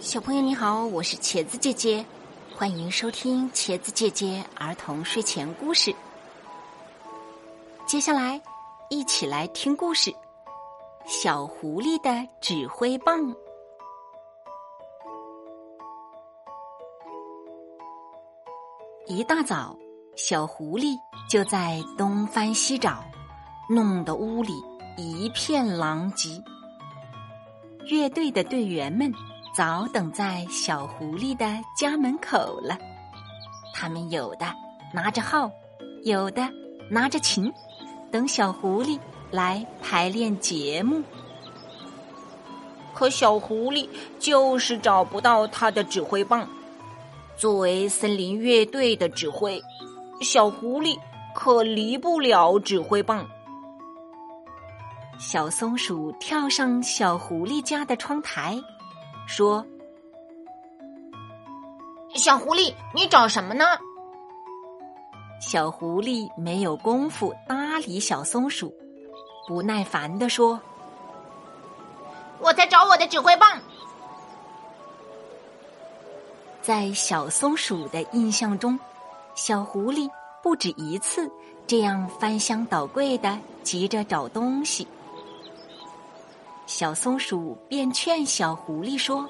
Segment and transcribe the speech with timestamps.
[0.00, 2.06] 小朋友你好，我是茄子姐姐，
[2.54, 5.92] 欢迎收听茄子姐姐儿童睡前故事。
[7.84, 8.40] 接下来，
[8.90, 10.12] 一起来听故事
[11.04, 13.20] 《小狐狸的指挥棒》。
[19.08, 19.76] 一大早，
[20.16, 20.96] 小狐狸
[21.28, 23.02] 就在东翻西找，
[23.68, 24.52] 弄得屋里
[24.96, 26.40] 一片狼藉。
[27.86, 29.12] 乐队的队员们。
[29.58, 31.44] 早等在小狐狸的
[31.76, 32.78] 家门口了，
[33.74, 34.46] 他们有的
[34.94, 35.50] 拿着号，
[36.04, 36.48] 有的
[36.88, 37.52] 拿着琴，
[38.08, 38.96] 等小狐狸
[39.32, 41.02] 来排练节目。
[42.94, 43.88] 可小狐狸
[44.20, 46.48] 就是找不到他的指挥棒。
[47.36, 49.60] 作为森林乐队的指挥，
[50.20, 50.96] 小狐狸
[51.34, 53.26] 可离不了指挥棒。
[55.18, 58.56] 小松鼠跳上小狐狸家的窗台。
[59.28, 59.64] 说
[62.16, 63.64] ：“小狐狸，你找什么呢？”
[65.38, 68.74] 小狐狸没有功夫搭理小松鼠，
[69.46, 70.58] 不耐烦地说
[72.40, 73.60] ：“我在找我的指挥棒。”
[76.62, 78.78] 在小松鼠的印象中，
[79.34, 80.10] 小狐狸
[80.42, 81.30] 不止一次
[81.66, 84.88] 这样翻箱倒柜的急着找东西。
[86.68, 89.26] 小松鼠便劝小狐狸说：“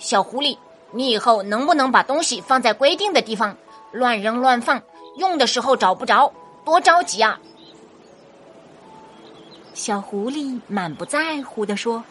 [0.00, 0.56] 小狐狸，
[0.92, 3.54] 你以后能不能把东西放在规定的地方？
[3.92, 4.82] 乱扔乱放，
[5.18, 6.32] 用的时候找不着，
[6.64, 7.38] 多着急啊！”
[9.74, 12.02] 小狐狸满不在乎的说：“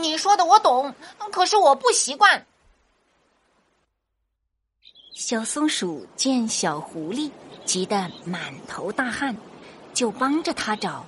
[0.00, 0.92] 你说的我懂，
[1.30, 2.44] 可是我不习惯。”
[5.14, 7.30] 小松鼠见小狐狸
[7.64, 9.36] 急得满头大汗。
[9.94, 11.04] 就帮着他找，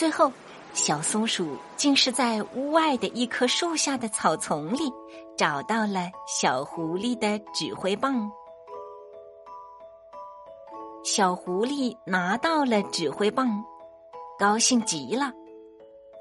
[0.00, 0.32] 最后，
[0.72, 4.90] 小松鼠竟是在屋外的一棵树下的草丛里
[5.36, 8.32] 找到了小狐狸的指挥棒。
[11.04, 13.62] 小狐狸拿到了指挥棒，
[14.38, 15.30] 高兴极了。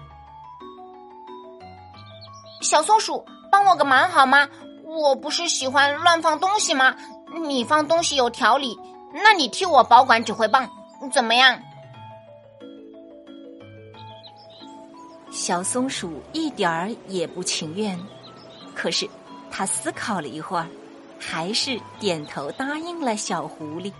[2.60, 4.49] 小松鼠，帮我个忙好吗？
[4.84, 6.97] 我不是喜欢乱放东西吗？
[7.41, 8.77] 你放东西有条理。”
[9.22, 10.69] 那你替我保管指挥棒，
[11.10, 11.60] 怎么样？
[15.31, 17.98] 小松鼠一点儿也不情愿，
[18.75, 19.09] 可是
[19.50, 20.66] 他思考了一会儿，
[21.19, 23.92] 还是点头答应了小狐狸。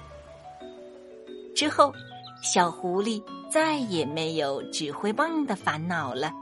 [1.55, 1.93] 之后，
[2.43, 6.33] 小狐狸再也没有指挥棒的烦恼了。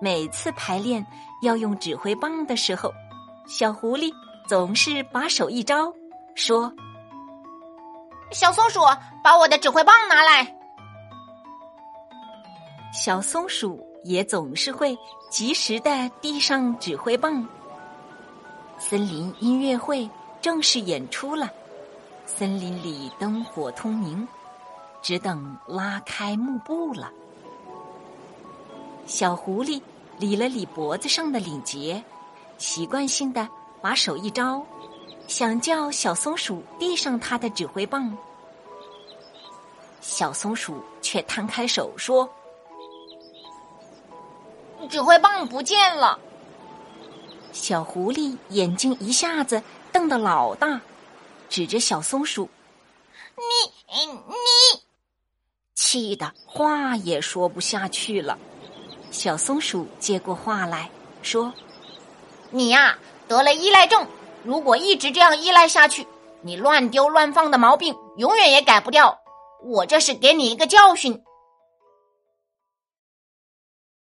[0.00, 1.04] 每次排练
[1.42, 2.92] 要用指挥棒的时候，
[3.46, 4.12] 小狐狸
[4.46, 5.92] 总是把手一招，
[6.34, 6.72] 说。
[8.30, 8.80] 小松鼠，
[9.22, 10.54] 把我的指挥棒拿来。
[12.92, 14.96] 小松鼠也总是会
[15.30, 17.46] 及时的递上指挥棒。
[18.78, 20.08] 森林音乐会
[20.40, 21.50] 正式演出了，
[22.26, 24.26] 森林里灯火通明，
[25.00, 27.10] 只等拉开幕布了。
[29.06, 29.80] 小狐狸
[30.18, 32.02] 理了理脖子上的领结，
[32.58, 33.48] 习惯性的
[33.80, 34.62] 把手一招。
[35.28, 38.16] 想叫小松鼠递上它的指挥棒，
[40.00, 42.28] 小松鼠却摊开手说
[44.88, 46.18] ：“指挥棒不见了。”
[47.52, 49.62] 小狐狸眼睛一下子
[49.92, 50.80] 瞪得老大，
[51.50, 52.48] 指着小松鼠
[53.36, 54.80] ：“你你！”
[55.76, 58.38] 气得话也说不下去了。
[59.10, 60.90] 小松鼠接过话来
[61.22, 61.52] 说
[62.50, 64.06] ：“你呀，得了依赖症。”
[64.44, 66.06] 如果一直这样依赖下去，
[66.42, 69.18] 你乱丢乱放的毛病永远也改不掉。
[69.64, 71.22] 我这是给你一个教训，